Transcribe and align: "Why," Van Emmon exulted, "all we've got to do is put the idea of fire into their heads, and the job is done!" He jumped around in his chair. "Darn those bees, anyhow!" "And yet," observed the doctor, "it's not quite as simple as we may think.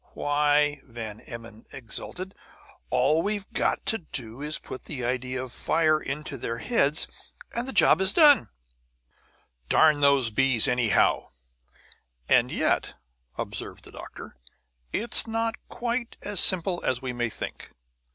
"Why," 0.15 0.81
Van 0.83 1.19
Emmon 1.21 1.67
exulted, 1.71 2.33
"all 2.89 3.21
we've 3.21 3.47
got 3.53 3.85
to 3.85 3.99
do 3.99 4.41
is 4.41 4.57
put 4.57 4.85
the 4.85 5.05
idea 5.05 5.43
of 5.43 5.51
fire 5.51 6.01
into 6.01 6.39
their 6.39 6.57
heads, 6.57 7.35
and 7.53 7.67
the 7.67 7.71
job 7.71 8.01
is 8.01 8.11
done!" 8.11 8.39
He 8.39 8.43
jumped 8.43 8.49
around 8.49 8.77
in 8.77 9.07
his 9.07 9.21
chair. 9.21 9.69
"Darn 9.69 9.99
those 9.99 10.29
bees, 10.31 10.67
anyhow!" 10.67 11.27
"And 12.27 12.51
yet," 12.51 12.95
observed 13.37 13.83
the 13.83 13.91
doctor, 13.91 14.37
"it's 14.91 15.27
not 15.27 15.53
quite 15.69 16.17
as 16.23 16.39
simple 16.39 16.81
as 16.83 17.03
we 17.03 17.13
may 17.13 17.29
think. 17.29 17.71